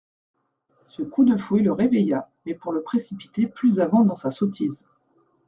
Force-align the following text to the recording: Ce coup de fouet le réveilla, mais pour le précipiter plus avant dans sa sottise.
Ce 0.87 1.03
coup 1.03 1.25
de 1.25 1.37
fouet 1.37 1.61
le 1.61 1.71
réveilla, 1.71 2.27
mais 2.47 2.55
pour 2.55 2.71
le 2.73 2.81
précipiter 2.81 3.45
plus 3.45 3.79
avant 3.79 4.03
dans 4.03 4.15
sa 4.15 4.31
sottise. 4.31 4.87